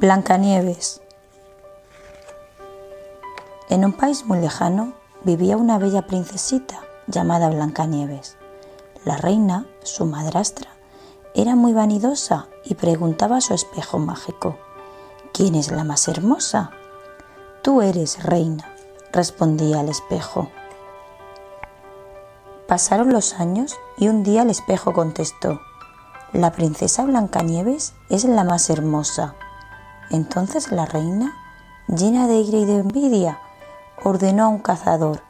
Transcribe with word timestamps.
Blancanieves. 0.00 1.02
En 3.68 3.84
un 3.84 3.92
país 3.92 4.24
muy 4.24 4.38
lejano 4.38 4.94
vivía 5.24 5.58
una 5.58 5.76
bella 5.76 6.06
princesita 6.06 6.80
llamada 7.06 7.50
Blancanieves. 7.50 8.38
La 9.04 9.18
reina, 9.18 9.66
su 9.82 10.06
madrastra, 10.06 10.70
era 11.34 11.54
muy 11.54 11.74
vanidosa 11.74 12.48
y 12.64 12.76
preguntaba 12.76 13.36
a 13.36 13.40
su 13.42 13.52
espejo 13.52 13.98
mágico, 13.98 14.56
¿quién 15.34 15.54
es 15.54 15.70
la 15.70 15.84
más 15.84 16.08
hermosa? 16.08 16.70
Tú 17.60 17.82
eres 17.82 18.22
reina, 18.22 18.74
respondía 19.12 19.82
el 19.82 19.90
espejo. 19.90 20.50
Pasaron 22.66 23.12
los 23.12 23.34
años 23.34 23.76
y 23.98 24.08
un 24.08 24.22
día 24.22 24.44
el 24.44 24.48
espejo 24.48 24.94
contestó, 24.94 25.60
la 26.32 26.52
princesa 26.52 27.04
Blancanieves 27.04 27.92
es 28.08 28.24
la 28.24 28.44
más 28.44 28.70
hermosa. 28.70 29.34
Entonces 30.10 30.72
la 30.72 30.86
reina, 30.86 31.32
llena 31.86 32.26
de 32.26 32.36
ira 32.36 32.58
y 32.58 32.64
de 32.64 32.76
envidia, 32.78 33.40
ordenó 34.02 34.44
a 34.44 34.48
un 34.48 34.58
cazador, 34.58 35.22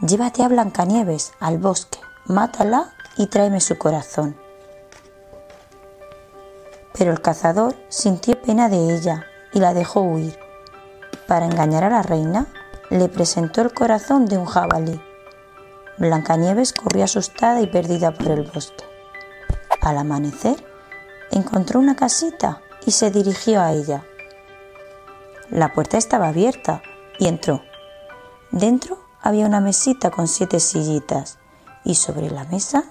llévate 0.00 0.42
a 0.42 0.48
Blancanieves 0.48 1.32
al 1.38 1.58
bosque, 1.58 1.98
mátala 2.26 2.92
y 3.16 3.26
tráeme 3.26 3.60
su 3.60 3.76
corazón. 3.76 4.36
Pero 6.96 7.12
el 7.12 7.20
cazador 7.20 7.74
sintió 7.88 8.40
pena 8.40 8.68
de 8.68 8.94
ella 8.94 9.26
y 9.52 9.60
la 9.60 9.74
dejó 9.74 10.00
huir. 10.00 10.38
Para 11.26 11.46
engañar 11.46 11.84
a 11.84 11.90
la 11.90 12.02
reina, 12.02 12.46
le 12.90 13.08
presentó 13.08 13.62
el 13.62 13.72
corazón 13.72 14.26
de 14.26 14.38
un 14.38 14.46
jabalí. 14.46 15.00
Blancanieves 15.98 16.72
corrió 16.72 17.04
asustada 17.04 17.60
y 17.60 17.66
perdida 17.66 18.12
por 18.12 18.28
el 18.28 18.42
bosque. 18.42 18.84
Al 19.80 19.98
amanecer, 19.98 20.64
encontró 21.30 21.80
una 21.80 21.96
casita 21.96 22.62
y 22.86 22.92
se 22.92 23.10
dirigió 23.10 23.60
a 23.60 23.72
ella. 23.72 24.04
La 25.52 25.74
puerta 25.74 25.98
estaba 25.98 26.28
abierta 26.28 26.80
y 27.18 27.26
entró. 27.28 27.60
Dentro 28.52 28.98
había 29.20 29.44
una 29.44 29.60
mesita 29.60 30.10
con 30.10 30.26
siete 30.26 30.60
sillitas 30.60 31.36
y 31.84 31.96
sobre 31.96 32.30
la 32.30 32.44
mesa 32.44 32.84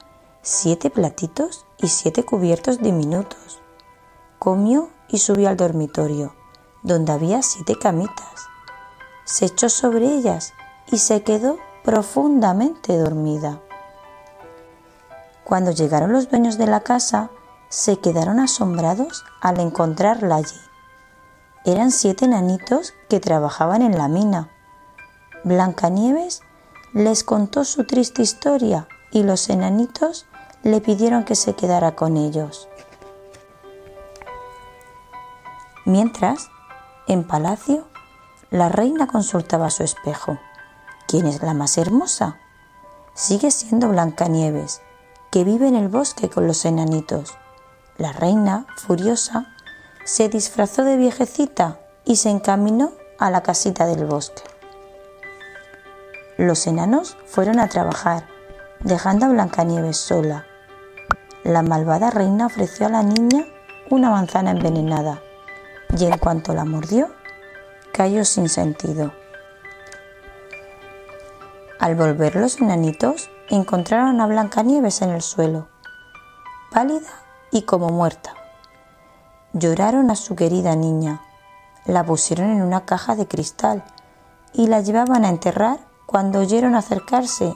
siete 0.43 0.91
platitos 0.91 1.65
y 1.79 1.87
siete 1.87 2.23
cubiertos 2.23 2.77
diminutos. 2.77 3.59
Comió 4.37 4.89
y 5.07 5.17
subió 5.17 5.49
al 5.49 5.57
dormitorio, 5.57 6.35
donde 6.83 7.11
había 7.11 7.41
siete 7.41 7.79
camitas. 7.79 8.47
Se 9.25 9.45
echó 9.45 9.67
sobre 9.67 10.05
ellas 10.05 10.53
y 10.91 10.99
se 10.99 11.23
quedó 11.23 11.57
profundamente 11.83 12.95
dormida. 12.95 13.59
Cuando 15.45 15.71
llegaron 15.71 16.11
los 16.11 16.29
dueños 16.29 16.59
de 16.59 16.67
la 16.67 16.81
casa, 16.81 17.31
se 17.69 17.97
quedaron 17.97 18.39
asombrados 18.39 19.25
al 19.41 19.59
encontrarla 19.59 20.35
allí 20.35 20.70
eran 21.65 21.91
siete 21.91 22.25
enanitos 22.25 22.93
que 23.09 23.19
trabajaban 23.19 23.81
en 23.81 23.97
la 23.97 24.07
mina. 24.07 24.49
Blancanieves 25.43 26.41
les 26.93 27.23
contó 27.23 27.63
su 27.65 27.85
triste 27.85 28.21
historia 28.21 28.87
y 29.11 29.23
los 29.23 29.49
enanitos 29.49 30.25
le 30.63 30.81
pidieron 30.81 31.23
que 31.23 31.35
se 31.35 31.53
quedara 31.53 31.95
con 31.95 32.17
ellos. 32.17 32.67
Mientras, 35.85 36.49
en 37.07 37.25
palacio, 37.25 37.87
la 38.49 38.69
reina 38.69 39.07
consultaba 39.07 39.69
su 39.69 39.83
espejo. 39.83 40.37
¿Quién 41.07 41.25
es 41.25 41.41
la 41.41 41.53
más 41.53 41.77
hermosa? 41.77 42.37
Sigue 43.13 43.51
siendo 43.51 43.89
Blancanieves, 43.89 44.81
que 45.31 45.43
vive 45.43 45.67
en 45.67 45.75
el 45.75 45.87
bosque 45.87 46.29
con 46.29 46.47
los 46.47 46.65
enanitos. 46.65 47.33
La 47.97 48.11
reina, 48.11 48.67
furiosa, 48.77 49.55
se 50.03 50.29
disfrazó 50.29 50.83
de 50.83 50.97
viejecita 50.97 51.79
y 52.05 52.15
se 52.15 52.29
encaminó 52.29 52.91
a 53.19 53.29
la 53.29 53.43
casita 53.43 53.85
del 53.85 54.05
bosque. 54.05 54.41
Los 56.37 56.65
enanos 56.65 57.17
fueron 57.27 57.59
a 57.59 57.67
trabajar, 57.67 58.27
dejando 58.79 59.27
a 59.27 59.29
Blancanieves 59.29 59.97
sola. 59.97 60.45
La 61.43 61.61
malvada 61.61 62.09
reina 62.09 62.47
ofreció 62.47 62.87
a 62.87 62.89
la 62.89 63.03
niña 63.03 63.45
una 63.89 64.09
manzana 64.09 64.51
envenenada 64.51 65.21
y 65.97 66.05
en 66.05 66.17
cuanto 66.17 66.53
la 66.53 66.65
mordió, 66.65 67.09
cayó 67.93 68.25
sin 68.25 68.49
sentido. 68.49 69.13
Al 71.79 71.95
volver 71.95 72.35
los 72.35 72.59
enanitos, 72.59 73.29
encontraron 73.49 74.21
a 74.21 74.27
Blancanieves 74.27 75.01
en 75.01 75.09
el 75.09 75.21
suelo, 75.21 75.67
pálida 76.71 77.09
y 77.51 77.63
como 77.63 77.89
muerta. 77.89 78.40
Lloraron 79.53 80.09
a 80.11 80.15
su 80.15 80.35
querida 80.37 80.77
niña, 80.77 81.21
la 81.85 82.05
pusieron 82.05 82.51
en 82.51 82.61
una 82.61 82.85
caja 82.85 83.15
de 83.15 83.27
cristal 83.27 83.83
y 84.53 84.67
la 84.67 84.79
llevaban 84.79 85.25
a 85.25 85.29
enterrar 85.29 85.79
cuando 86.05 86.39
oyeron 86.39 86.73
acercarse 86.73 87.53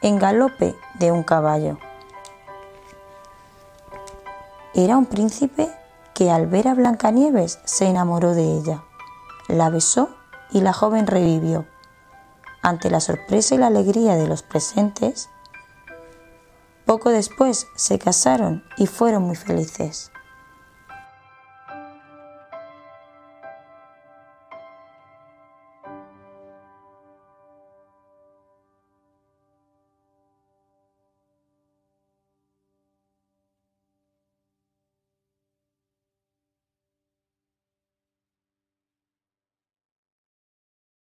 en 0.00 0.18
galope 0.18 0.74
de 0.98 1.12
un 1.12 1.22
caballo. 1.22 1.78
Era 4.74 4.96
un 4.96 5.06
príncipe 5.06 5.70
que 6.14 6.32
al 6.32 6.48
ver 6.48 6.66
a 6.66 6.74
Blancanieves 6.74 7.60
se 7.64 7.86
enamoró 7.86 8.34
de 8.34 8.42
ella. 8.42 8.82
La 9.46 9.70
besó 9.70 10.08
y 10.50 10.62
la 10.62 10.72
joven 10.72 11.06
revivió. 11.06 11.64
Ante 12.60 12.90
la 12.90 12.98
sorpresa 13.00 13.54
y 13.54 13.58
la 13.58 13.68
alegría 13.68 14.16
de 14.16 14.26
los 14.26 14.42
presentes, 14.42 15.28
poco 16.86 17.10
después 17.10 17.68
se 17.76 18.00
casaron 18.00 18.64
y 18.76 18.86
fueron 18.86 19.22
muy 19.22 19.36
felices. 19.36 20.10